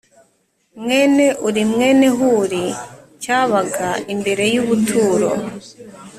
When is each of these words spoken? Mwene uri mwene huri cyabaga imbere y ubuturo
Mwene 0.81 1.25
uri 1.47 1.61
mwene 1.71 2.07
huri 2.17 2.63
cyabaga 3.21 3.89
imbere 4.13 4.43
y 4.53 4.57
ubuturo 4.63 5.29